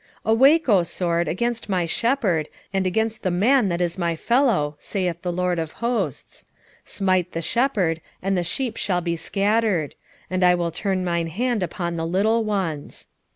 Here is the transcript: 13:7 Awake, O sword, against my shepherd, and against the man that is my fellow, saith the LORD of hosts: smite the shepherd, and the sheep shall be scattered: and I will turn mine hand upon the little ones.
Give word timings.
13:7 0.25 0.31
Awake, 0.31 0.67
O 0.69 0.81
sword, 0.81 1.27
against 1.27 1.69
my 1.69 1.85
shepherd, 1.85 2.49
and 2.73 2.87
against 2.87 3.21
the 3.21 3.29
man 3.29 3.69
that 3.69 3.79
is 3.81 3.99
my 3.99 4.15
fellow, 4.15 4.75
saith 4.79 5.21
the 5.21 5.31
LORD 5.31 5.59
of 5.59 5.73
hosts: 5.73 6.47
smite 6.83 7.33
the 7.33 7.39
shepherd, 7.43 8.01
and 8.19 8.35
the 8.35 8.41
sheep 8.43 8.77
shall 8.77 9.01
be 9.01 9.15
scattered: 9.15 9.93
and 10.27 10.43
I 10.43 10.55
will 10.55 10.71
turn 10.71 11.05
mine 11.05 11.27
hand 11.27 11.61
upon 11.61 11.97
the 11.97 12.07
little 12.07 12.43
ones. 12.43 13.09